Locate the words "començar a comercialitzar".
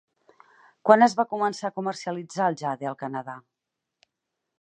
1.33-2.47